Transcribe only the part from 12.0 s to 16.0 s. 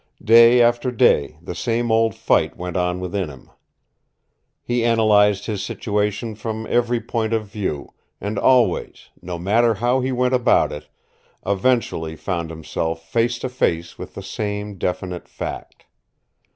found himself face to face with the same definite fact.